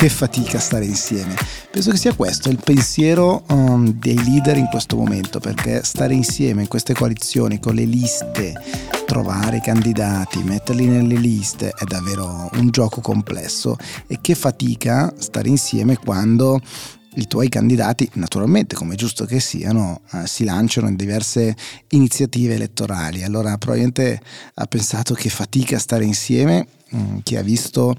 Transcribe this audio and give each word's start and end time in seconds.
che 0.00 0.08
fatica 0.08 0.58
stare 0.58 0.86
insieme. 0.86 1.36
Penso 1.70 1.90
che 1.90 1.98
sia 1.98 2.14
questo 2.14 2.48
il 2.48 2.58
pensiero 2.64 3.44
um, 3.48 3.92
dei 3.92 4.16
leader 4.24 4.56
in 4.56 4.66
questo 4.70 4.96
momento, 4.96 5.40
perché 5.40 5.82
stare 5.84 6.14
insieme 6.14 6.62
in 6.62 6.68
queste 6.68 6.94
coalizioni 6.94 7.60
con 7.60 7.74
le 7.74 7.84
liste, 7.84 8.54
trovare 9.04 9.58
i 9.58 9.60
candidati, 9.60 10.42
metterli 10.42 10.86
nelle 10.86 11.16
liste 11.16 11.74
è 11.76 11.84
davvero 11.84 12.48
un 12.54 12.70
gioco 12.70 13.02
complesso 13.02 13.76
e 14.06 14.20
che 14.22 14.34
fatica 14.34 15.12
stare 15.18 15.50
insieme 15.50 15.98
quando 15.98 16.62
i 17.16 17.26
tuoi 17.26 17.50
candidati, 17.50 18.08
naturalmente 18.14 18.76
come 18.76 18.94
è 18.94 18.96
giusto 18.96 19.26
che 19.26 19.38
siano, 19.38 20.00
eh, 20.12 20.26
si 20.26 20.44
lanciano 20.44 20.88
in 20.88 20.96
diverse 20.96 21.54
iniziative 21.88 22.54
elettorali. 22.54 23.22
Allora 23.22 23.58
probabilmente 23.58 24.18
ha 24.54 24.64
pensato 24.64 25.12
che 25.12 25.28
fatica 25.28 25.78
stare 25.78 26.06
insieme, 26.06 26.66
mh, 26.88 26.98
mm, 26.98 27.18
chi 27.22 27.36
ha 27.36 27.42
visto 27.42 27.94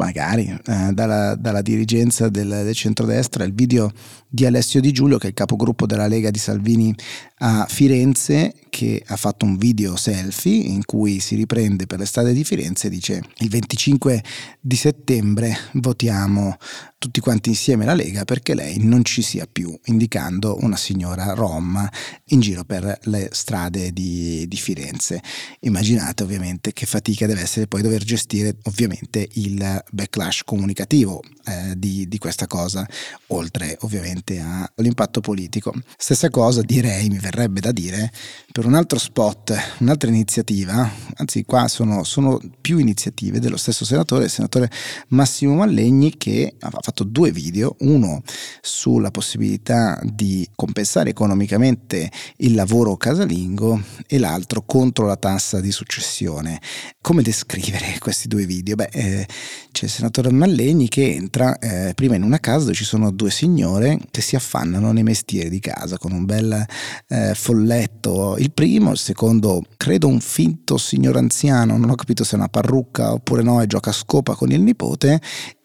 magari 0.00 0.48
eh, 0.48 0.92
dalla, 0.92 1.34
dalla, 1.34 1.60
dirigenza 1.60 2.30
del, 2.30 2.48
del 2.48 2.74
centrodestra. 2.74 3.44
Il 3.44 3.52
video 3.52 3.92
di 4.26 4.46
Alessio 4.46 4.80
Di 4.80 4.92
Giulio 4.92 5.18
che 5.18 5.26
è 5.26 5.28
il 5.28 5.34
capogruppo 5.34 5.84
della 5.86 6.06
Lega 6.06 6.30
di 6.30 6.38
Salvini 6.38 6.94
a 7.38 7.66
Firenze 7.68 8.54
che 8.70 9.02
ha 9.06 9.16
fatto 9.16 9.44
un 9.44 9.58
video 9.58 9.96
selfie 9.96 10.54
in 10.54 10.84
cui 10.84 11.20
si 11.20 11.34
riprende 11.34 11.86
per 11.86 11.98
le 11.98 12.06
strade 12.06 12.32
di 12.32 12.44
Firenze 12.44 12.86
e 12.86 12.90
dice 12.90 13.22
il 13.38 13.48
25 13.50 14.22
di 14.60 14.76
settembre 14.76 15.54
votiamo 15.72 16.56
tutti 17.00 17.20
quanti 17.20 17.48
insieme 17.48 17.86
la 17.86 17.94
Lega 17.94 18.26
perché 18.26 18.54
lei 18.54 18.76
non 18.78 19.02
ci 19.06 19.22
sia 19.22 19.48
più, 19.50 19.74
indicando 19.86 20.58
una 20.60 20.76
signora 20.76 21.32
rom 21.32 21.88
in 22.26 22.40
giro 22.40 22.62
per 22.64 22.98
le 23.04 23.30
strade 23.32 23.90
di, 23.94 24.46
di 24.46 24.56
Firenze. 24.56 25.22
Immaginate 25.60 26.24
ovviamente 26.24 26.74
che 26.74 26.84
fatica 26.84 27.26
deve 27.26 27.40
essere 27.40 27.66
poi 27.66 27.80
dover 27.80 28.04
gestire 28.04 28.54
ovviamente 28.64 29.26
il 29.32 29.82
backlash 29.90 30.42
comunicativo 30.44 31.22
eh, 31.46 31.72
di, 31.74 32.06
di 32.06 32.18
questa 32.18 32.46
cosa, 32.46 32.86
oltre 33.28 33.78
ovviamente 33.80 34.38
all'impatto 34.74 35.20
politico. 35.20 35.72
Stessa 35.96 36.28
cosa 36.28 36.60
direi, 36.60 37.08
mi 37.08 37.18
verrebbe 37.18 37.60
da 37.60 37.72
dire, 37.72 38.12
per 38.52 38.66
un 38.66 38.74
altro 38.74 38.98
spot, 38.98 39.56
un'altra 39.78 40.10
iniziativa, 40.10 40.90
anzi 41.14 41.44
qua 41.44 41.66
sono, 41.66 42.04
sono 42.04 42.38
più 42.60 42.76
iniziative 42.76 43.40
dello 43.40 43.56
stesso 43.56 43.86
senatore, 43.86 44.24
il 44.24 44.30
senatore 44.30 44.70
Massimo 45.08 45.54
Mallegni, 45.54 46.18
che 46.18 46.56
ha 46.58 46.68
fatto 46.68 46.89
due 47.04 47.30
video, 47.30 47.76
uno 47.80 48.22
sulla 48.60 49.10
possibilità 49.10 50.00
di 50.02 50.48
compensare 50.54 51.10
economicamente 51.10 52.10
il 52.38 52.54
lavoro 52.54 52.96
casalingo 52.96 53.80
e 54.06 54.18
l'altro 54.18 54.62
contro 54.62 55.06
la 55.06 55.16
tassa 55.16 55.60
di 55.60 55.72
successione. 55.72 56.60
Come 57.00 57.22
descrivere 57.22 57.96
questi 58.00 58.28
due 58.28 58.46
video? 58.46 58.74
Beh, 58.74 58.90
eh, 58.92 59.26
c'è 59.72 59.84
il 59.84 59.90
senatore 59.90 60.30
Mallegni 60.30 60.88
che 60.88 61.14
entra 61.14 61.58
eh, 61.58 61.92
prima 61.94 62.14
in 62.14 62.22
una 62.22 62.38
casa 62.38 62.64
dove 62.64 62.74
ci 62.74 62.84
sono 62.84 63.10
due 63.10 63.30
signore 63.30 63.98
che 64.10 64.20
si 64.20 64.36
affannano 64.36 64.92
nei 64.92 65.02
mestieri 65.02 65.48
di 65.48 65.60
casa 65.60 65.98
con 65.98 66.12
un 66.12 66.24
bel 66.24 66.64
eh, 67.08 67.34
folletto. 67.34 68.36
Il 68.38 68.52
primo, 68.52 68.92
il 68.92 68.98
secondo, 68.98 69.62
credo 69.76 70.08
un 70.08 70.20
finto 70.20 70.76
signor 70.76 71.16
anziano, 71.16 71.76
non 71.76 71.90
ho 71.90 71.94
capito 71.94 72.24
se 72.24 72.32
è 72.32 72.38
una 72.38 72.48
parrucca 72.48 73.12
oppure 73.12 73.42
no, 73.42 73.60
e 73.62 73.66
gioca 73.66 73.90
a 73.90 73.94
scopa 73.94 74.34
con 74.34 74.50
il 74.50 74.60
nipote 74.60 75.20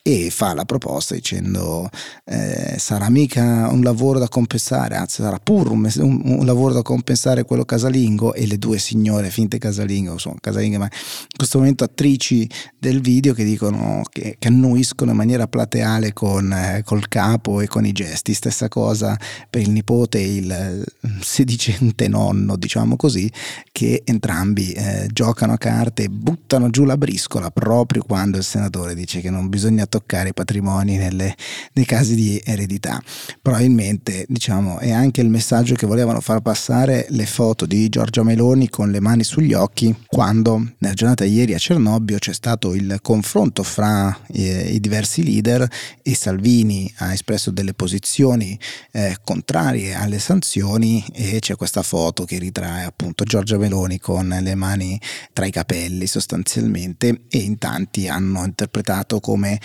e 0.08 0.30
fa 0.30 0.54
la 0.54 0.66
proposta 0.66 1.16
dicendo 1.16 1.90
eh, 2.26 2.55
sarà 2.78 3.10
mica 3.10 3.68
un 3.70 3.82
lavoro 3.82 4.20
da 4.20 4.28
compensare, 4.28 4.96
anzi 4.96 5.22
sarà 5.22 5.40
pur 5.40 5.72
un, 5.72 5.90
un, 5.98 6.22
un, 6.24 6.46
lavoro 6.46 6.74
da 6.74 6.82
compensare 6.82 7.44
quello 7.44 7.66
casalingo 7.66 8.34
e 8.34 8.46
le 8.46 8.58
due 8.58 8.78
signore 8.78 9.30
finte 9.30 9.58
casalingo, 9.58 10.18
sono 10.18 10.36
casalinghe 10.40 10.78
ma 10.78 10.86
in 10.86 11.38
questo 11.38 11.60
momento 11.60 11.84
attrici 11.84 12.50
del 12.78 13.02
video 13.02 13.34
che 13.34 13.44
dicono 13.44 14.02
che, 14.12 14.36
che 14.38 14.48
annuiscono 14.48 15.12
in 15.12 15.18
maniera 15.18 15.48
plateale 15.48 16.14
con 16.14 16.52
eh, 16.52 16.82
col 16.84 17.08
capo 17.08 17.62
e 17.62 17.68
con 17.68 17.86
i 17.86 17.92
gesti, 17.92 18.34
stessa 18.34 18.68
cosa 18.68 19.18
per 19.50 19.62
il 19.62 19.72
nipote 19.72 20.20
e 20.20 20.36
il 20.36 20.84
sedicente 21.22 22.08
nonno 22.08 22.56
diciamo 22.56 22.96
così 22.96 23.32
che 23.72 24.02
entrambi 24.06 24.72
eh, 24.74 25.08
giocano 25.12 25.54
a 25.54 25.58
carte 25.58 26.04
e 26.04 26.10
buttano 26.10 26.70
giù 26.70 26.84
la 26.84 26.98
briscola 26.98 27.52
proprio 27.52 28.04
quando 28.04 28.38
il 28.38 28.44
senatore 28.44 28.96
dice 28.96 29.22
che 29.22 29.30
non 29.30 29.50
bisogna 29.50 29.86
toccare 29.86 30.30
i 30.30 30.34
patrimoni 30.34 30.98
nelle, 30.98 31.36
nei 31.74 31.86
casi 31.86 32.16
di 32.16 32.42
eredità. 32.44 32.65
Probabilmente 33.42 34.26
diciamo, 34.28 34.80
è 34.80 34.92
anche 34.92 35.22
il 35.22 35.30
messaggio 35.30 35.76
che 35.76 35.86
volevano 35.86 36.22
far 36.22 36.42
passare 36.42 37.06
le 37.10 37.26
foto 37.26 37.66
di 37.66 37.90
Giorgia 37.90 38.24
Meloni 38.24 38.70
con 38.70 38.92
le 38.92 39.00
mani 39.00 39.24
sugli 39.24 39.54
occhi 39.54 39.94
quando 40.08 40.74
nella 40.78 40.94
giornata 40.94 41.26
ieri 41.26 41.54
a 41.54 41.58
Cernobbio 41.58 42.18
c'è 42.18 42.34
stato 42.34 42.74
il 42.74 43.00
confronto 43.02 43.64
fra 43.64 44.18
eh, 44.32 44.72
i 44.74 44.80
diversi 44.80 45.24
leader 45.24 45.68
e 46.02 46.16
Salvini 46.16 46.92
ha 46.98 47.14
espresso 47.14 47.52
delle 47.52 47.74
posizioni 47.74 48.58
eh, 48.92 49.18
contrarie 49.24 49.94
alle 49.94 50.20
sanzioni 50.20 51.04
e 51.14 51.40
c'è 51.40 51.56
questa 51.56 51.84
foto 51.84 52.26
che 52.26 52.38
ritrae 52.38 52.84
appunto 52.84 53.24
Giorgia 53.24 53.58
Meloni 53.58 54.00
con 54.00 54.28
le 54.28 54.56
mani 54.56 55.00
tra 55.34 55.46
i 55.46 55.52
capelli 55.52 56.08
sostanzialmente 56.08 57.24
e 57.30 57.38
in 57.38 57.58
tanti 57.58 58.08
hanno 58.08 58.44
interpretato 58.46 59.20
come 59.20 59.60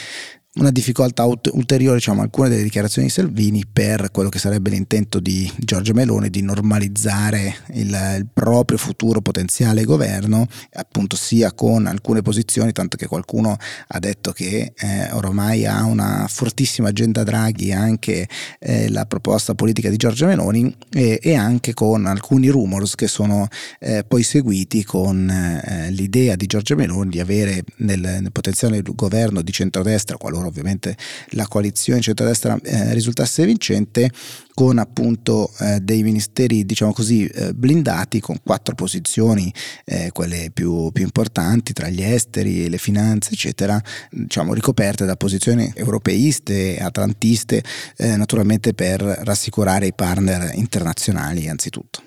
una 0.52 0.72
difficoltà 0.72 1.24
ulteriore, 1.24 1.98
diciamo, 1.98 2.22
alcune 2.22 2.48
delle 2.48 2.64
dichiarazioni 2.64 3.06
di 3.06 3.12
Salvini 3.12 3.64
per 3.72 4.10
quello 4.10 4.28
che 4.28 4.40
sarebbe 4.40 4.70
l'intento 4.70 5.20
di 5.20 5.50
Giorgia 5.58 5.92
Meloni 5.92 6.28
di 6.28 6.42
normalizzare 6.42 7.54
il, 7.74 7.86
il, 7.86 8.26
proprio 8.32 8.76
futuro 8.76 9.20
potenziale 9.20 9.84
governo, 9.84 10.48
appunto 10.72 11.14
sia 11.14 11.52
con 11.52 11.86
alcune 11.86 12.22
posizioni, 12.22 12.72
tanto 12.72 12.96
che 12.96 13.06
qualcuno 13.06 13.56
ha 13.86 13.98
detto 14.00 14.32
che 14.32 14.72
eh, 14.76 15.12
ormai 15.12 15.66
ha 15.66 15.84
una 15.84 16.26
fortissima 16.28 16.88
agenda 16.88 17.22
Draghi 17.22 17.72
anche 17.72 18.28
eh, 18.58 18.88
la 18.90 19.06
proposta 19.06 19.54
politica 19.54 19.88
di 19.88 19.96
Giorgia 19.96 20.26
Meloni 20.26 20.74
e, 20.92 21.20
e 21.22 21.34
anche 21.36 21.74
con 21.74 22.06
alcuni 22.06 22.48
rumors 22.48 22.96
che 22.96 23.06
sono 23.06 23.46
eh, 23.78 24.02
poi 24.02 24.24
seguiti 24.24 24.82
con 24.82 25.30
eh, 25.30 25.90
l'idea 25.92 26.34
di 26.34 26.46
Giorgia 26.46 26.74
Meloni 26.74 27.10
di 27.10 27.20
avere 27.20 27.62
nel, 27.76 28.00
nel 28.00 28.32
potenziale 28.32 28.82
governo 28.82 29.42
di 29.42 29.52
centrodestra, 29.52 30.16
qualora 30.16 30.38
qualora 30.40 30.48
ovviamente 30.48 30.96
la 31.30 31.46
coalizione 31.46 32.00
centrodestra 32.00 32.58
eh, 32.62 32.94
risultasse 32.94 33.44
vincente, 33.44 34.10
con 34.54 34.78
appunto 34.78 35.50
eh, 35.60 35.80
dei 35.80 36.02
ministeri 36.02 36.66
diciamo 36.66 36.92
così 36.92 37.26
eh, 37.26 37.52
blindati 37.54 38.20
con 38.20 38.38
quattro 38.42 38.74
posizioni, 38.74 39.52
eh, 39.84 40.10
quelle 40.12 40.50
più, 40.52 40.90
più, 40.92 41.04
importanti 41.04 41.72
tra 41.72 41.88
gli 41.88 42.02
esteri, 42.02 42.68
le 42.68 42.78
finanze 42.78 43.32
eccetera, 43.32 43.80
diciamo 44.10 44.52
ricoperte 44.54 45.04
da 45.04 45.16
posizioni 45.16 45.70
europeiste, 45.74 46.78
atlantiste, 46.78 47.62
eh, 47.96 48.16
naturalmente 48.16 48.74
per 48.74 49.00
rassicurare 49.00 49.86
i 49.86 49.94
partner 49.94 50.52
internazionali 50.54 51.48
anzitutto. 51.48 52.02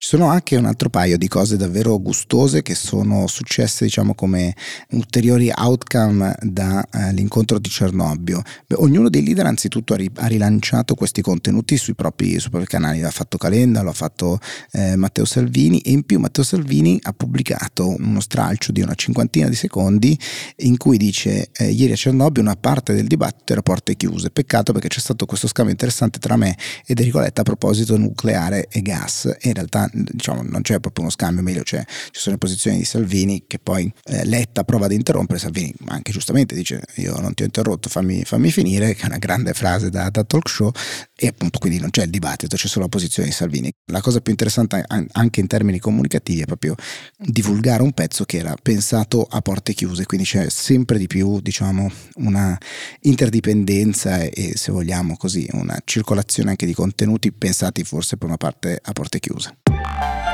Ci 0.00 0.10
sono 0.10 0.28
anche 0.28 0.54
un 0.54 0.64
altro 0.64 0.90
paio 0.90 1.18
di 1.18 1.26
cose 1.26 1.56
davvero 1.56 1.98
gustose 1.98 2.62
che 2.62 2.76
sono 2.76 3.26
successe, 3.26 3.84
diciamo, 3.84 4.14
come 4.14 4.54
ulteriori 4.90 5.50
outcome 5.52 6.36
dall'incontro 6.40 7.56
eh, 7.56 7.60
di 7.60 7.68
Cernobbio. 7.68 8.40
Beh, 8.68 8.76
ognuno 8.78 9.08
dei 9.08 9.24
leader 9.24 9.46
anzitutto 9.46 9.94
ha, 9.94 9.96
ri- 9.96 10.08
ha, 10.14 10.28
rilanciato 10.28 10.94
questi 10.94 11.20
contenuti 11.20 11.76
sui 11.76 11.96
propri, 11.96 12.38
sui 12.38 12.48
propri 12.48 12.68
canali, 12.68 13.00
l'ha 13.00 13.10
fatto 13.10 13.38
Calenda, 13.38 13.82
l'ha 13.82 13.92
fatto 13.92 14.38
eh, 14.70 14.94
Matteo 14.94 15.24
Salvini 15.24 15.80
e 15.80 15.90
in 15.90 16.04
più 16.04 16.20
Matteo 16.20 16.44
Salvini 16.44 16.96
ha 17.02 17.12
pubblicato 17.12 17.88
uno 17.88 18.20
stralcio 18.20 18.70
di 18.70 18.82
una 18.82 18.94
cinquantina 18.94 19.48
di 19.48 19.56
secondi 19.56 20.16
in 20.58 20.76
cui 20.76 20.96
dice 20.96 21.50
eh, 21.52 21.70
ieri 21.70 21.94
a 21.94 21.96
Cernobbio 21.96 22.40
una 22.40 22.54
parte 22.54 22.94
del 22.94 23.08
dibattito 23.08 23.50
era 23.50 23.62
porte 23.62 23.96
chiuse, 23.96 24.30
peccato 24.30 24.72
perché 24.72 24.86
c'è 24.86 25.00
stato 25.00 25.26
questo 25.26 25.48
scambio 25.48 25.72
interessante 25.72 26.20
tra 26.20 26.36
me 26.36 26.56
ed 26.86 27.00
Enrico 27.00 27.18
Letta 27.18 27.40
a 27.40 27.44
proposito 27.44 27.96
nucleare 27.96 28.68
e 28.70 28.80
gas. 28.80 29.24
E 29.40 29.48
in 29.48 29.54
realtà 29.54 29.86
diciamo, 29.92 30.42
non 30.42 30.62
c'è 30.62 30.80
proprio 30.80 31.04
uno 31.04 31.12
scambio, 31.12 31.42
meglio 31.42 31.62
c'è, 31.62 31.82
ci 31.86 32.20
sono 32.20 32.34
le 32.34 32.38
posizioni 32.38 32.78
di 32.78 32.84
Salvini 32.84 33.44
che 33.46 33.58
poi 33.58 33.92
eh, 34.04 34.24
Letta 34.24 34.64
prova 34.64 34.86
ad 34.86 34.92
interrompere, 34.92 35.38
Salvini 35.38 35.74
anche 35.86 36.12
giustamente 36.12 36.54
dice 36.54 36.82
io 36.96 37.18
non 37.20 37.34
ti 37.34 37.42
ho 37.42 37.44
interrotto, 37.46 37.88
fammi, 37.88 38.24
fammi 38.24 38.50
finire, 38.50 38.94
che 38.94 39.02
è 39.02 39.06
una 39.06 39.18
grande 39.18 39.52
frase 39.54 39.90
da, 39.90 40.08
da, 40.10 40.24
talk 40.24 40.48
show 40.48 40.70
e 41.14 41.26
appunto 41.26 41.58
quindi 41.58 41.78
non 41.78 41.90
c'è 41.90 42.04
il 42.04 42.10
dibattito, 42.10 42.56
c'è 42.56 42.66
solo 42.66 42.84
la 42.84 42.90
posizione 42.90 43.28
di 43.28 43.34
Salvini. 43.34 43.70
La 43.86 44.00
cosa 44.00 44.20
più 44.20 44.32
interessante 44.32 44.84
anche 44.86 45.40
in 45.40 45.46
termini 45.46 45.78
comunicativi 45.78 46.42
è 46.42 46.44
proprio 46.44 46.74
divulgare 47.16 47.82
un 47.82 47.92
pezzo 47.92 48.24
che 48.24 48.38
era 48.38 48.54
pensato 48.60 49.26
a 49.28 49.40
porte 49.40 49.72
chiuse, 49.72 50.06
quindi 50.06 50.26
c'è 50.26 50.48
sempre 50.50 50.98
di 50.98 51.06
più 51.06 51.40
diciamo 51.40 51.90
una 52.16 52.58
interdipendenza 53.00 54.20
e, 54.20 54.32
e 54.34 54.52
se 54.56 54.72
vogliamo 54.72 55.16
così 55.16 55.48
una 55.52 55.78
circolazione 55.84 56.50
anche 56.50 56.66
di 56.66 56.74
contenuti 56.74 57.32
pensati 57.32 57.84
forse 57.84 58.16
per 58.16 58.28
una 58.28 58.36
parte 58.36 58.78
a 58.82 58.92
porte 58.92 59.18
chiuse. 59.20 59.56
Bye. 59.84 60.27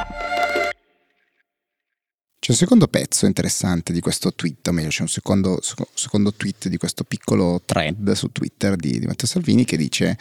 C'è 2.44 2.50
un 2.50 2.58
secondo 2.58 2.88
pezzo 2.88 3.24
interessante 3.24 3.90
di 3.90 4.00
questo 4.00 4.34
tweet, 4.34 4.68
o 4.68 4.72
meglio 4.72 4.90
c'è 4.90 5.00
un 5.00 5.08
secondo, 5.08 5.58
secondo 5.94 6.30
tweet 6.34 6.68
di 6.68 6.76
questo 6.76 7.02
piccolo 7.02 7.62
thread 7.64 8.12
su 8.12 8.32
Twitter 8.32 8.76
di, 8.76 8.98
di 8.98 9.06
Matteo 9.06 9.26
Salvini 9.26 9.64
che 9.64 9.78
dice 9.78 10.18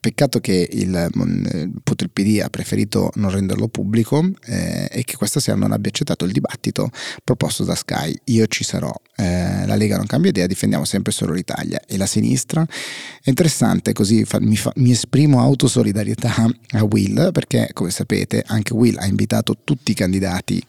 peccato 0.00 0.38
che 0.38 0.68
il, 0.70 1.10
mm, 1.18 1.44
il 1.44 2.10
PD 2.12 2.40
ha 2.40 2.48
preferito 2.48 3.10
non 3.16 3.32
renderlo 3.32 3.66
pubblico 3.66 4.24
eh, 4.44 4.88
e 4.88 5.02
che 5.02 5.16
questa 5.16 5.40
sera 5.40 5.56
non 5.56 5.72
abbia 5.72 5.90
accettato 5.90 6.24
il 6.24 6.30
dibattito 6.30 6.90
proposto 7.24 7.64
da 7.64 7.74
Sky. 7.74 8.16
Io 8.26 8.46
ci 8.46 8.62
sarò, 8.62 8.94
eh, 9.16 9.66
la 9.66 9.74
Lega 9.74 9.96
non 9.96 10.06
cambia 10.06 10.30
idea, 10.30 10.46
difendiamo 10.46 10.84
sempre 10.84 11.10
solo 11.10 11.32
l'Italia 11.32 11.80
e 11.88 11.96
la 11.96 12.06
sinistra. 12.06 12.64
È 13.20 13.28
interessante, 13.28 13.92
così 13.92 14.24
fa, 14.24 14.38
mi, 14.38 14.56
fa, 14.56 14.70
mi 14.76 14.92
esprimo 14.92 15.40
autosolidarietà 15.40 16.46
a 16.68 16.84
Will 16.84 17.32
perché 17.32 17.70
come 17.72 17.90
sapete 17.90 18.44
anche 18.46 18.72
Will 18.74 18.96
ha 18.96 19.06
invitato 19.06 19.56
tutti 19.64 19.90
i 19.90 19.94
candidati 19.94 20.62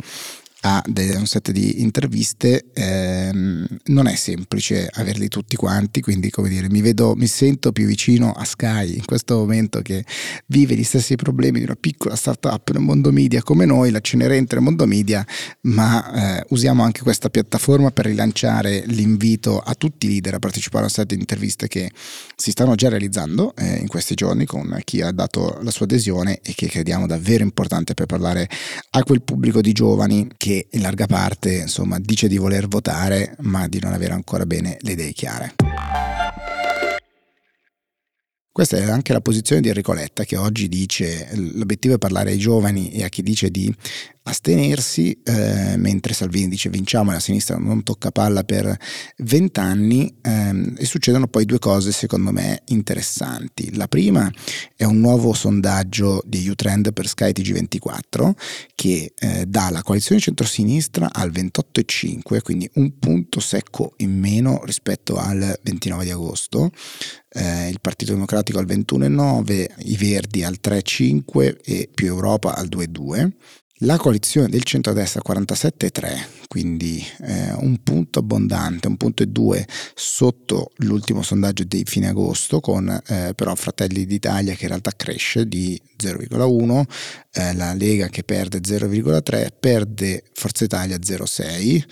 a 0.66 0.82
un 0.88 1.28
set 1.28 1.52
di 1.52 1.82
interviste, 1.84 2.66
ehm, 2.74 3.68
non 3.86 4.08
è 4.08 4.16
semplice 4.16 4.90
averli 4.92 5.28
tutti 5.28 5.56
quanti, 5.56 6.02
quindi 6.02 6.32
come 6.32 6.50
dire, 6.50 6.68
mi, 6.72 6.82
vedo, 6.82 7.14
mi 7.16 7.28
sento 7.28 7.72
più 7.72 7.86
vicino 7.86 8.32
a 8.32 8.44
Sky 8.44 8.96
in 8.96 9.06
questo 9.06 9.36
momento 9.36 9.84
che 9.84 10.04
vive 10.48 10.74
gli 10.76 10.84
stessi 10.84 11.16
problemi 11.16 11.60
di 11.60 11.66
una 11.66 11.78
piccola 11.80 12.16
startup 12.16 12.72
nel 12.72 12.82
mondo 12.82 13.12
media 13.12 13.44
come 13.44 13.66
noi, 13.66 13.92
la 13.92 14.00
Cenerente 14.00 14.56
nel 14.56 14.64
mondo 14.64 14.88
media, 14.88 15.24
ma 15.62 16.40
eh, 16.40 16.46
usiamo 16.50 16.82
anche 16.82 17.04
questa 17.04 17.30
piattaforma 17.30 17.92
per 17.92 18.06
rilanciare 18.06 18.86
l'invito 18.88 19.60
a 19.60 19.76
tutti 19.76 20.08
i 20.08 20.10
leader 20.10 20.34
a 20.34 20.40
partecipare 20.40 20.86
a 20.86 20.88
un 20.88 20.92
set 20.92 21.08
di 21.10 21.20
interviste 21.20 21.68
che 21.68 21.92
si 22.36 22.50
stanno 22.50 22.74
già 22.74 22.90
realizzando 22.90 23.54
eh, 23.56 23.78
in 23.78 23.88
questi 23.88 24.16
giorni 24.16 24.46
con 24.46 24.80
chi 24.84 25.02
ha 25.02 25.12
dato 25.12 25.60
la 25.62 25.70
sua 25.70 25.86
adesione 25.86 26.40
e 26.42 26.54
che 26.56 26.68
crediamo 26.68 27.06
davvero 27.06 27.44
importante 27.44 27.94
per 27.94 28.08
parlare 28.08 28.50
a 28.92 29.04
quel 29.04 29.22
pubblico 29.22 29.62
di 29.62 29.72
giovani 29.72 30.28
che 30.36 30.54
in 30.72 30.82
larga 30.82 31.06
parte 31.08 31.56
insomma, 31.56 32.00
dice 32.00 32.28
di 32.28 32.38
voler 32.38 32.68
votare 32.68 33.36
ma 33.42 33.68
di 33.68 33.80
non 33.80 33.94
avere 33.94 34.14
ancora 34.14 34.46
bene 34.46 34.78
le 34.82 34.92
idee 34.92 35.12
chiare. 35.14 35.56
Questa 38.56 38.78
è 38.78 38.90
anche 38.90 39.12
la 39.12 39.20
posizione 39.20 39.62
di 39.62 39.68
Enrico 39.68 39.92
Letta 39.92 40.24
che 40.24 40.38
oggi 40.38 40.70
dice 40.70 41.28
l'obiettivo 41.34 41.96
è 41.96 41.98
parlare 41.98 42.32
ai 42.32 42.38
giovani 42.38 42.90
e 42.92 43.04
a 43.04 43.10
chi 43.10 43.22
dice 43.22 43.52
di 43.52 43.74
astenersi, 44.28 45.20
eh, 45.24 45.76
mentre 45.78 46.14
Salvini 46.14 46.48
dice 46.48 46.70
vinciamo 46.70 47.12
e 47.12 47.14
la 47.14 47.20
sinistra 47.20 47.58
non 47.58 47.84
tocca 47.84 48.12
palla 48.12 48.44
per 48.44 48.76
vent'anni 49.18 50.18
ehm, 50.22 50.76
e 50.78 50.86
succedono 50.86 51.28
poi 51.28 51.46
due 51.46 51.60
cose 51.60 51.92
secondo 51.92 52.32
me 52.32 52.62
interessanti. 52.66 53.76
La 53.76 53.88
prima 53.88 54.32
è 54.76 54.84
un 54.84 55.00
nuovo 55.00 55.34
sondaggio 55.34 56.24
di 56.26 56.48
U-Trend 56.50 56.92
per 56.94 57.08
Sky 57.08 57.32
TG24 57.32 58.32
che 58.74 59.14
eh, 59.16 59.46
dà 59.46 59.70
la 59.70 59.84
coalizione 59.84 60.20
centrosinistra 60.20 61.10
al 61.12 61.32
28,5, 61.32 62.42
quindi 62.42 62.70
un 62.76 62.98
punto 62.98 63.40
secco 63.40 63.94
in 63.98 64.18
meno 64.18 64.62
rispetto 64.64 65.18
al 65.18 65.60
29 65.62 66.04
di 66.04 66.10
agosto, 66.10 66.72
eh, 67.30 67.70
il 67.70 67.80
Partito 67.80 68.14
Democratico 68.14 68.58
al 68.58 68.66
21,9, 68.66 69.68
i 69.84 69.98
Verdi 69.98 70.44
al 70.44 70.58
3,5 70.62 71.58
e 71.64 71.90
più 71.94 72.08
Europa 72.08 72.56
al 72.56 72.68
2,2. 72.68 73.32
La 73.80 73.98
coalizione 73.98 74.48
del 74.48 74.64
centro-destra 74.64 75.22
47,3, 75.28 76.48
quindi 76.48 77.06
eh, 77.24 77.52
un 77.56 77.84
punto 77.84 78.20
abbondante, 78.20 78.88
un 78.88 78.96
punto 78.96 79.22
e 79.22 79.28
due 79.28 79.68
sotto 79.94 80.72
l'ultimo 80.78 81.22
sondaggio 81.22 81.66
di 81.66 81.84
fine 81.86 82.08
agosto, 82.08 82.62
con 82.62 82.88
eh, 82.88 83.34
però 83.36 83.54
Fratelli 83.54 84.06
d'Italia 84.06 84.54
che 84.54 84.64
in 84.64 84.70
realtà 84.70 84.92
cresce 84.96 85.46
di 85.46 85.78
0,1, 85.98 86.84
eh, 87.34 87.54
la 87.54 87.74
Lega 87.74 88.08
che 88.08 88.24
perde 88.24 88.60
0,3, 88.60 89.50
perde 89.60 90.24
Forza 90.32 90.64
Italia 90.64 90.96
0,6 90.96 91.84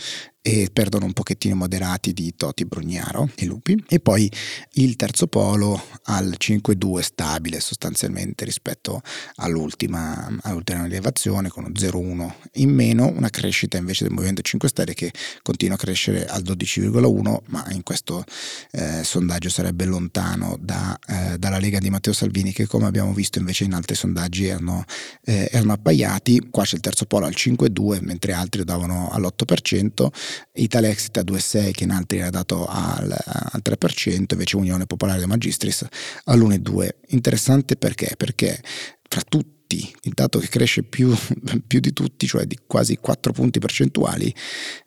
e 0.45 0.69
perdono 0.73 1.05
un 1.05 1.13
pochettino 1.13 1.55
moderati 1.55 2.11
di 2.11 2.35
Toti 2.35 2.65
Brugnaro 2.65 3.29
e 3.35 3.45
Lupi. 3.45 3.81
E 3.87 4.01
poi 4.01 4.29
il 4.73 4.97
terzo 4.97 5.27
polo 5.27 5.81
al 6.03 6.35
5-2 6.37 6.99
stabile 6.99 7.61
sostanzialmente 7.61 8.43
rispetto 8.43 9.01
all'ultima, 9.35 10.29
all'ultima 10.41 10.85
elevazione 10.85 11.47
con 11.47 11.63
uno 11.63 11.73
0,1 11.73 12.33
in 12.55 12.71
meno 12.71 13.07
una 13.07 13.29
crescita 13.29 13.77
invece 13.77 14.03
del 14.03 14.11
Movimento 14.11 14.41
5 14.41 14.67
Stelle 14.67 14.93
che 14.93 15.13
continua 15.41 15.75
a 15.75 15.77
crescere 15.77 16.25
al 16.25 16.43
12,1 16.43 17.37
ma 17.47 17.65
in 17.69 17.83
questo 17.83 18.25
eh, 18.71 19.01
sondaggio 19.05 19.47
sarebbe 19.47 19.85
lontano 19.85 20.57
da, 20.59 20.99
eh, 21.07 21.37
dalla 21.37 21.57
Lega 21.57 21.79
di 21.79 21.89
Matteo 21.89 22.11
Salvini 22.11 22.51
che 22.51 22.67
come 22.67 22.85
abbiamo 22.85 23.13
visto 23.13 23.39
invece 23.39 23.63
in 23.63 23.73
altri 23.73 23.95
sondaggi 23.95 24.47
erano, 24.47 24.83
eh, 25.23 25.47
erano 25.53 25.71
appaiati. 25.71 26.49
Qua 26.51 26.63
c'è 26.63 26.75
il 26.75 26.81
terzo 26.81 27.05
polo 27.05 27.27
al 27.27 27.33
5,2 27.33 27.99
mentre 28.01 28.33
altri 28.33 28.65
davano 28.65 29.09
all'8% 29.09 30.11
Italexit 30.53 31.17
a 31.17 31.21
2,6 31.21 31.71
che 31.71 31.83
in 31.83 31.91
altri 31.91 32.19
era 32.19 32.29
dato 32.29 32.65
al, 32.65 33.11
al 33.11 33.61
3%, 33.63 34.25
invece 34.29 34.55
Unione 34.55 34.85
Popolare 34.85 35.19
De 35.19 35.25
Magistris 35.25 35.85
all'1,2. 36.25 36.89
Interessante 37.09 37.75
perché? 37.75 38.15
Perché 38.17 38.61
fra 39.07 39.21
tutti 39.27 39.93
il 40.01 40.13
dato 40.13 40.39
che 40.39 40.47
cresce 40.47 40.83
più, 40.83 41.13
più, 41.65 41.79
di 41.79 41.93
tutti, 41.93 42.27
cioè 42.27 42.45
di 42.45 42.59
quasi 42.65 42.97
4 42.97 43.31
punti 43.31 43.59
percentuali, 43.59 44.33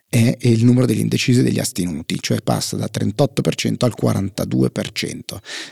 è 0.09 0.37
il 0.41 0.63
numero 0.63 0.85
degli 0.85 0.99
indecisi 0.99 1.41
e 1.41 1.43
degli 1.43 1.59
astenuti, 1.59 2.17
cioè 2.21 2.39
passa 2.39 2.77
da 2.77 2.89
38% 2.89 3.75
al 3.79 3.93
42% 4.01 5.19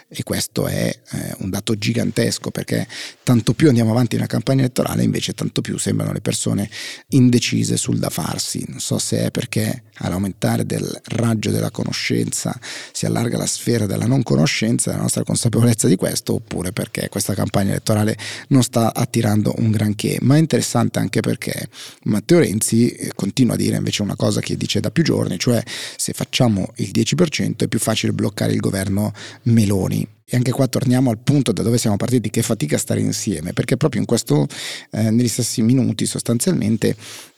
e 0.10 0.24
questo 0.24 0.68
è 0.68 0.94
eh, 1.12 1.36
un 1.38 1.50
dato 1.50 1.76
gigantesco 1.76 2.52
perché 2.52 2.86
tanto 3.24 3.54
più 3.54 3.70
andiamo 3.70 3.92
avanti 3.92 4.16
nella 4.16 4.28
campagna 4.28 4.60
elettorale 4.60 5.04
invece 5.04 5.34
tanto 5.34 5.62
più 5.62 5.78
sembrano 5.78 6.12
le 6.12 6.20
persone 6.20 6.70
indecise 7.10 7.78
sul 7.78 7.98
da 7.98 8.10
farsi, 8.10 8.66
non 8.68 8.80
so 8.80 8.98
se 9.00 9.26
è 9.26 9.32
perché 9.32 9.84
all'aumentare 10.00 10.66
del 10.66 11.02
raggio 11.06 11.52
della 11.52 11.72
conoscenza 11.72 12.60
si 12.92 13.06
allarga 13.06 13.38
la 13.38 13.46
sfera 13.46 13.86
della 13.86 14.06
non 14.06 14.22
conoscenza, 14.22 14.92
la 14.92 14.98
nostra 14.98 15.24
consapevolezza 15.24 15.88
di 15.88 15.96
questo 15.96 16.34
oppure 16.34 16.74
perché 16.74 17.08
questa 17.08 17.34
campagna 17.34 17.70
elettorale 17.70 18.18
non 18.50 18.64
sta 18.64 18.94
attirando 18.94 19.54
un 19.60 19.72
granché, 19.72 20.18
ma 20.22 20.36
è 20.36 20.40
interessante 20.40 21.00
anche 21.00 21.22
perché 21.22 21.70
Matteo 22.04 22.40
Renzi 22.40 22.90
eh, 22.90 23.12
continua 23.16 23.54
a 23.54 23.58
dire 23.58 23.78
invece 23.78 24.02
una 24.02 24.16
cosa 24.16 24.25
cosa 24.26 24.42
che 24.42 24.58
dice 24.58 24.80
da 24.80 24.90
più 24.90 25.04
giorni, 25.04 25.38
cioè 25.38 25.62
se 25.96 26.14
facciamo 26.14 26.74
il 26.78 26.90
10% 26.92 27.58
è 27.58 27.68
più 27.68 27.78
facile 27.80 28.12
bloccare 28.12 28.54
il 28.54 28.60
governo 28.60 29.14
Meloni. 29.44 30.08
E 30.28 30.36
anche 30.36 30.52
qua 30.52 30.68
torniamo 30.68 31.12
al 31.12 31.20
punto 31.20 31.52
da 31.52 31.62
dove 31.62 31.78
siamo 31.78 31.98
partiti, 31.98 32.32
che 32.32 32.42
fatica 32.42 32.80
stare 32.80 33.00
insieme, 33.00 33.54
perché 33.54 33.78
proprio 33.78 34.02
in 34.02 34.08
questo, 34.08 34.48
eh, 34.90 35.12
negli 35.12 35.28
stessi 35.28 35.62
minuti 35.62 36.08
sostanzialmente 36.08 36.96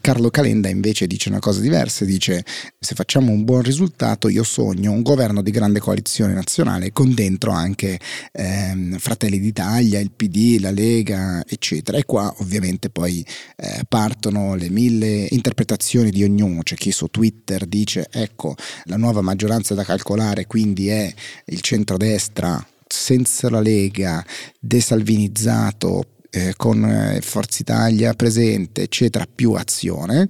Carlo 0.07 0.29
Calenda 0.29 0.69
invece 0.69 1.05
dice 1.05 1.27
una 1.27 1.39
cosa 1.39 1.59
diversa, 1.59 2.05
dice 2.05 2.45
se 2.79 2.95
facciamo 2.95 3.33
un 3.33 3.43
buon 3.43 3.61
risultato 3.61 4.29
io 4.29 4.45
sogno 4.45 4.93
un 4.93 5.01
governo 5.01 5.41
di 5.41 5.51
grande 5.51 5.81
coalizione 5.81 6.33
nazionale 6.33 6.93
con 6.93 7.13
dentro 7.13 7.51
anche 7.51 7.99
ehm, 8.31 8.99
Fratelli 8.99 9.37
d'Italia, 9.37 9.99
il 9.99 10.11
PD, 10.11 10.61
la 10.61 10.71
Lega, 10.71 11.43
eccetera. 11.45 11.97
E 11.97 12.05
qua 12.05 12.33
ovviamente 12.37 12.89
poi 12.89 13.21
eh, 13.57 13.81
partono 13.85 14.55
le 14.55 14.69
mille 14.69 15.27
interpretazioni 15.29 16.09
di 16.09 16.23
ognuno, 16.23 16.63
c'è 16.63 16.75
chi 16.75 16.93
su 16.93 17.07
Twitter 17.07 17.65
dice 17.65 18.07
ecco 18.09 18.55
la 18.85 18.95
nuova 18.95 19.19
maggioranza 19.19 19.73
da 19.73 19.83
calcolare 19.83 20.47
quindi 20.47 20.87
è 20.87 21.13
il 21.47 21.59
centrodestra 21.59 22.65
senza 22.87 23.49
la 23.49 23.59
Lega, 23.59 24.25
desalvinizzato, 24.57 26.05
eh, 26.29 26.53
con 26.55 26.83
eh, 26.83 27.21
Forza 27.21 27.59
Italia 27.61 28.13
presente, 28.13 28.83
eccetera, 28.83 29.27
più 29.33 29.53
azione 29.53 30.27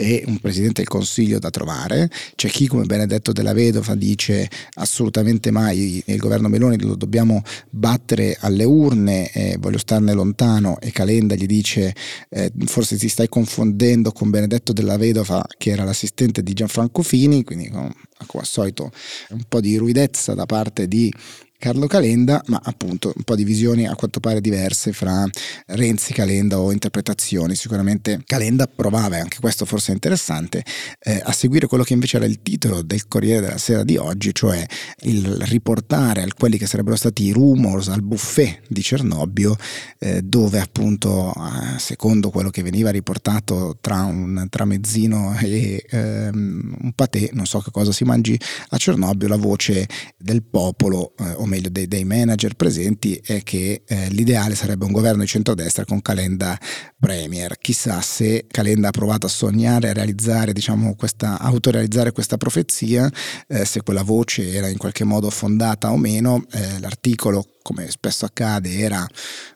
e 0.00 0.22
un 0.28 0.38
presidente 0.38 0.82
del 0.82 0.88
consiglio 0.88 1.40
da 1.40 1.50
trovare. 1.50 2.08
C'è 2.36 2.48
chi, 2.48 2.68
come 2.68 2.84
Benedetto 2.84 3.32
della 3.32 3.52
Vedova, 3.52 3.96
dice 3.96 4.48
assolutamente 4.74 5.50
mai 5.50 6.00
il 6.06 6.18
governo 6.18 6.48
Meloni 6.48 6.80
lo 6.80 6.94
dobbiamo 6.94 7.42
battere 7.70 8.36
alle 8.38 8.62
urne, 8.62 9.28
eh, 9.32 9.56
voglio 9.58 9.78
starne 9.78 10.12
lontano. 10.12 10.78
E 10.78 10.92
Calenda 10.92 11.34
gli 11.34 11.46
dice 11.46 11.92
eh, 12.28 12.52
forse 12.66 12.96
ti 12.96 13.08
stai 13.08 13.28
confondendo 13.28 14.12
con 14.12 14.30
Benedetto 14.30 14.72
della 14.72 14.96
Vedova, 14.96 15.44
che 15.58 15.70
era 15.70 15.82
l'assistente 15.82 16.44
di 16.44 16.52
Gianfranco 16.52 17.02
Fini, 17.02 17.42
quindi 17.42 17.68
come 17.68 17.92
al 18.18 18.46
solito 18.46 18.92
un 19.30 19.42
po' 19.48 19.60
di 19.60 19.76
ruidezza 19.76 20.34
da 20.34 20.46
parte 20.46 20.86
di 20.86 21.12
Carlo 21.60 21.88
Calenda, 21.88 22.40
ma 22.46 22.60
appunto 22.62 23.12
un 23.16 23.24
po' 23.24 23.34
di 23.34 23.42
visioni 23.42 23.84
a 23.84 23.96
quanto 23.96 24.20
pare 24.20 24.40
diverse 24.40 24.92
fra 24.92 25.28
Renzi, 25.66 26.12
Calenda 26.12 26.60
o 26.60 26.70
interpretazioni. 26.70 27.56
Sicuramente 27.56 28.22
Calenda 28.24 28.68
provava, 28.68 29.16
e 29.16 29.20
anche 29.20 29.38
questo 29.40 29.64
forse 29.64 29.90
è 29.90 29.94
interessante, 29.94 30.64
eh, 31.00 31.20
a 31.20 31.32
seguire 31.32 31.66
quello 31.66 31.82
che 31.82 31.94
invece 31.94 32.18
era 32.18 32.26
il 32.26 32.42
titolo 32.42 32.82
del 32.82 33.08
Corriere 33.08 33.40
della 33.40 33.58
Sera 33.58 33.82
di 33.82 33.96
oggi, 33.96 34.32
cioè 34.32 34.64
il 35.00 35.26
riportare 35.46 36.22
a 36.22 36.28
quelli 36.32 36.58
che 36.58 36.66
sarebbero 36.66 36.94
stati 36.94 37.24
i 37.24 37.32
rumors 37.32 37.88
al 37.88 38.02
buffet 38.02 38.60
di 38.68 38.80
Cernobbio, 38.80 39.56
eh, 39.98 40.22
dove 40.22 40.60
appunto, 40.60 41.34
eh, 41.34 41.78
secondo 41.80 42.30
quello 42.30 42.50
che 42.50 42.62
veniva 42.62 42.90
riportato 42.90 43.76
tra 43.80 44.02
un 44.02 44.46
tramezzino 44.48 45.36
e 45.40 45.84
ehm, 45.90 46.76
un 46.82 46.92
patè, 46.92 47.30
non 47.32 47.46
so 47.46 47.58
che 47.58 47.72
cosa 47.72 47.90
si 47.90 48.04
mangi 48.04 48.38
a 48.68 48.76
Cernobbio, 48.76 49.26
la 49.26 49.36
voce 49.36 49.88
del 50.16 50.44
popolo, 50.44 51.14
eh, 51.18 51.32
o 51.32 51.46
meglio 51.48 51.68
dei, 51.68 51.88
dei 51.88 52.04
manager 52.04 52.54
presenti, 52.54 53.20
è 53.24 53.42
che 53.42 53.82
eh, 53.84 54.08
l'ideale 54.10 54.54
sarebbe 54.54 54.84
un 54.84 54.92
governo 54.92 55.22
di 55.22 55.28
centrodestra 55.28 55.84
con 55.84 56.00
Calenda 56.00 56.58
premier. 56.98 57.58
Chissà 57.58 58.00
se 58.00 58.46
Calenda 58.48 58.88
ha 58.88 58.92
provato 58.92 59.26
a 59.26 59.30
sognare, 59.30 59.90
a 59.90 59.92
realizzare, 59.92 60.52
diciamo, 60.52 60.94
questa, 60.94 61.38
autorealizzare 61.40 62.12
questa 62.12 62.36
profezia, 62.36 63.10
eh, 63.48 63.64
se 63.64 63.82
quella 63.82 64.02
voce 64.02 64.52
era 64.52 64.68
in 64.68 64.76
qualche 64.76 65.04
modo 65.04 65.30
fondata 65.30 65.90
o 65.90 65.96
meno. 65.96 66.44
Eh, 66.52 66.78
l'articolo 66.80 67.44
come 67.68 67.90
spesso 67.90 68.24
accade, 68.24 68.78
era 68.78 69.06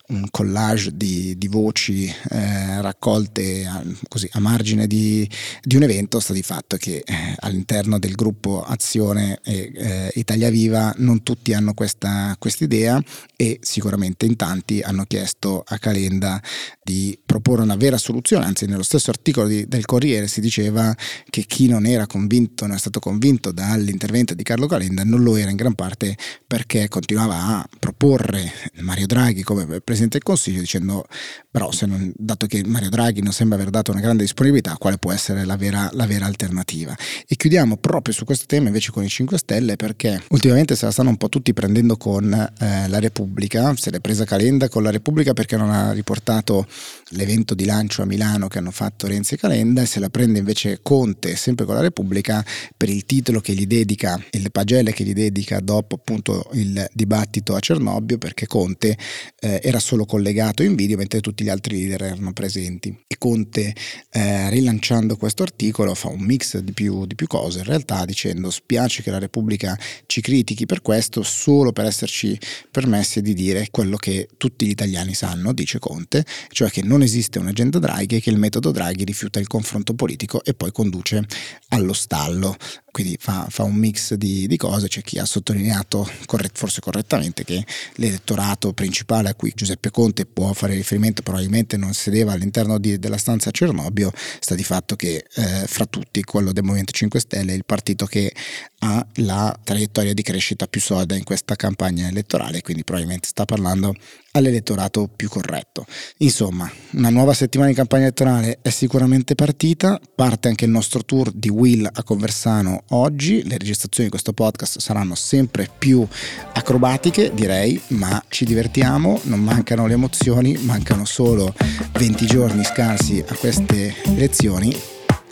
un 0.08 0.26
collage 0.30 0.94
di, 0.94 1.38
di 1.38 1.48
voci 1.48 2.04
eh, 2.06 2.82
raccolte 2.82 3.64
a, 3.64 3.82
così, 4.06 4.28
a 4.32 4.38
margine 4.38 4.86
di, 4.86 5.26
di, 5.62 5.76
un 5.76 5.82
evento, 5.84 6.20
sta 6.20 6.34
di 6.34 6.42
fatto 6.42 6.76
che 6.76 7.02
eh, 7.06 7.34
all'interno 7.38 7.98
del 7.98 8.12
gruppo 8.12 8.62
Azione 8.62 9.40
e 9.42 9.72
eh, 9.74 10.10
Italia 10.16 10.50
Viva 10.50 10.92
non 10.98 11.22
tutti 11.22 11.54
hanno 11.54 11.72
questa 11.72 12.36
idea 12.58 13.02
e 13.34 13.58
sicuramente 13.62 14.26
in 14.26 14.36
tanti 14.36 14.82
hanno 14.82 15.04
chiesto 15.04 15.62
a 15.66 15.78
Calenda 15.78 16.38
di 16.82 17.18
proporre 17.24 17.62
una 17.62 17.76
vera 17.76 17.96
soluzione, 17.96 18.44
anzi 18.44 18.66
nello 18.66 18.82
stesso 18.82 19.08
articolo 19.08 19.46
di, 19.46 19.66
del 19.66 19.86
Corriere 19.86 20.28
si 20.28 20.42
diceva 20.42 20.94
che 21.30 21.44
chi 21.46 21.66
non 21.66 21.86
era 21.86 22.06
convinto, 22.06 22.66
non 22.66 22.76
è 22.76 22.78
stato 22.78 23.00
convinto 23.00 23.52
dall'intervento 23.52 24.34
di 24.34 24.42
Carlo 24.42 24.66
Calenda 24.66 25.02
non 25.02 25.22
lo 25.22 25.36
era 25.36 25.48
in 25.48 25.56
gran 25.56 25.74
parte 25.74 26.14
perché 26.46 26.88
continuava 26.88 27.36
a 27.36 27.68
proporre 27.78 28.01
proporre 28.02 28.52
Mario 28.80 29.06
Draghi 29.06 29.44
come 29.44 29.64
Presidente 29.80 30.18
del 30.18 30.24
Consiglio 30.24 30.58
dicendo 30.58 31.06
però 31.48 31.70
non, 31.86 32.12
dato 32.16 32.46
che 32.46 32.62
Mario 32.66 32.88
Draghi 32.88 33.22
non 33.22 33.32
sembra 33.32 33.56
aver 33.56 33.70
dato 33.70 33.92
una 33.92 34.00
grande 34.00 34.24
disponibilità 34.24 34.74
quale 34.76 34.98
può 34.98 35.12
essere 35.12 35.44
la 35.44 35.56
vera, 35.56 35.88
la 35.92 36.04
vera 36.06 36.26
alternativa? 36.26 36.96
E 37.28 37.36
chiudiamo 37.36 37.76
proprio 37.76 38.12
su 38.12 38.24
questo 38.24 38.46
tema 38.46 38.66
invece 38.66 38.90
con 38.90 39.04
i 39.04 39.08
5 39.08 39.38
Stelle 39.38 39.76
perché 39.76 40.20
ultimamente 40.30 40.74
se 40.74 40.84
la 40.84 40.90
stanno 40.90 41.10
un 41.10 41.16
po' 41.16 41.28
tutti 41.28 41.52
prendendo 41.52 41.96
con 41.96 42.32
eh, 42.32 42.88
la 42.88 42.98
Repubblica 42.98 43.72
se 43.76 43.90
l'è 43.90 44.00
presa 44.00 44.24
Calenda 44.24 44.68
con 44.68 44.82
la 44.82 44.90
Repubblica 44.90 45.32
perché 45.32 45.56
non 45.56 45.70
ha 45.70 45.92
riportato 45.92 46.66
l'evento 47.10 47.54
di 47.54 47.66
lancio 47.66 48.02
a 48.02 48.06
Milano 48.06 48.48
che 48.48 48.58
hanno 48.58 48.72
fatto 48.72 49.06
Renzi 49.06 49.34
e 49.34 49.36
Calenda 49.36 49.80
e 49.80 49.86
se 49.86 50.00
la 50.00 50.08
prende 50.08 50.40
invece 50.40 50.80
Conte 50.82 51.36
sempre 51.36 51.66
con 51.66 51.76
la 51.76 51.82
Repubblica 51.82 52.44
per 52.76 52.88
il 52.88 53.06
titolo 53.06 53.38
che 53.38 53.52
gli 53.52 53.66
dedica 53.66 54.20
e 54.28 54.40
le 54.40 54.50
pagelle 54.50 54.92
che 54.92 55.04
gli 55.04 55.14
dedica 55.14 55.60
dopo 55.60 55.94
appunto 55.94 56.48
il 56.54 56.84
dibattito 56.92 57.54
a 57.54 57.60
Cernobbio 57.60 57.90
Cernobbio 57.92 58.16
perché 58.16 58.46
Conte 58.46 58.96
eh, 59.40 59.60
era 59.62 59.78
solo 59.78 60.06
collegato 60.06 60.62
in 60.62 60.74
video 60.74 60.96
mentre 60.96 61.20
tutti 61.20 61.44
gli 61.44 61.48
altri 61.48 61.76
leader 61.76 62.02
erano 62.04 62.32
presenti. 62.32 63.04
E 63.06 63.16
Conte, 63.18 63.74
eh, 64.10 64.48
rilanciando 64.50 65.16
questo 65.16 65.42
articolo, 65.42 65.94
fa 65.94 66.08
un 66.08 66.20
mix 66.20 66.58
di 66.58 66.72
più, 66.72 67.04
di 67.04 67.14
più 67.14 67.26
cose, 67.26 67.58
in 67.58 67.64
realtà 67.64 68.04
dicendo 68.04 68.50
spiace 68.50 69.02
che 69.02 69.10
la 69.10 69.18
Repubblica 69.18 69.78
ci 70.06 70.20
critichi 70.22 70.64
per 70.64 70.80
questo 70.80 71.22
solo 71.22 71.72
per 71.72 71.84
esserci 71.84 72.38
permessi 72.70 73.20
di 73.20 73.34
dire 73.34 73.68
quello 73.70 73.96
che 73.96 74.28
tutti 74.38 74.66
gli 74.66 74.70
italiani 74.70 75.12
sanno, 75.14 75.52
dice 75.52 75.78
Conte, 75.78 76.24
cioè 76.48 76.70
che 76.70 76.82
non 76.82 77.02
esiste 77.02 77.38
un'agenda 77.38 77.78
Draghi 77.78 78.16
e 78.16 78.20
che 78.20 78.30
il 78.30 78.38
metodo 78.38 78.70
Draghi 78.70 79.04
rifiuta 79.04 79.38
il 79.38 79.46
confronto 79.46 79.94
politico 79.94 80.42
e 80.42 80.54
poi 80.54 80.72
conduce 80.72 81.24
allo 81.68 81.92
stallo 81.92 82.56
quindi 82.92 83.16
fa, 83.18 83.46
fa 83.48 83.62
un 83.62 83.74
mix 83.74 84.12
di, 84.14 84.46
di, 84.46 84.56
cose, 84.58 84.86
c'è 84.86 85.00
chi 85.00 85.18
ha 85.18 85.24
sottolineato 85.24 86.08
corret, 86.26 86.56
forse 86.56 86.82
correttamente 86.82 87.42
che 87.42 87.64
l'elettorato 87.94 88.72
principale 88.72 89.28
a 89.28 89.34
cui 89.34 89.52
Giuseppe 89.54 89.90
Conte 89.90 90.26
può 90.26 90.52
fare 90.52 90.74
riferimento 90.74 91.22
probabilmente 91.22 91.76
non 91.76 91.94
sedeva 91.94 92.32
all'interno 92.32 92.78
di, 92.78 92.98
della 92.98 93.18
stanza 93.18 93.50
Cernobbio, 93.50 94.12
sta 94.40 94.54
di 94.54 94.64
fatto 94.64 94.96
che 94.96 95.24
eh, 95.34 95.64
fra 95.66 95.86
tutti 95.86 96.22
quello 96.24 96.52
del 96.52 96.64
Movimento 96.64 96.92
5 96.92 97.20
Stelle 97.20 97.52
è 97.52 97.56
il 97.56 97.64
partito 97.64 98.06
che 98.06 98.32
ha 98.80 99.06
la 99.16 99.56
traiettoria 99.62 100.14
di 100.14 100.22
crescita 100.22 100.66
più 100.66 100.80
solida 100.80 101.14
in 101.14 101.24
questa 101.24 101.56
campagna 101.56 102.08
elettorale, 102.08 102.62
quindi 102.62 102.84
probabilmente 102.84 103.28
sta 103.28 103.44
parlando 103.44 103.94
all'elettorato 104.32 105.08
più 105.14 105.28
corretto. 105.28 105.86
Insomma, 106.18 106.70
una 106.92 107.10
nuova 107.10 107.34
settimana 107.34 107.70
di 107.70 107.76
campagna 107.76 108.04
elettorale 108.04 108.58
è 108.62 108.70
sicuramente 108.70 109.34
partita, 109.34 110.00
parte 110.14 110.48
anche 110.48 110.64
il 110.64 110.70
nostro 110.70 111.04
tour 111.04 111.30
di 111.32 111.48
Will 111.48 111.88
a 111.90 112.02
Conversano 112.02 112.84
oggi, 112.90 113.42
le 113.46 113.58
registrazioni 113.58 114.04
di 114.04 114.10
questo 114.10 114.32
podcast 114.32 114.78
saranno 114.78 115.14
sempre 115.14 115.68
più 115.78 116.06
acrobatiche 116.52 117.32
direi, 117.34 117.80
ma 117.88 118.22
ci 118.28 118.44
divertiamo, 118.44 119.20
non 119.24 119.40
mancano 119.40 119.86
le 119.86 119.94
emozioni, 119.94 120.56
mancano 120.58 121.04
solo 121.04 121.54
20 121.92 122.26
giorni 122.26 122.64
scarsi 122.64 123.24
a 123.26 123.34
queste 123.34 123.94
elezioni, 124.04 124.74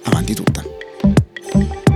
avanti 0.05 0.35
tutta. 0.35 1.90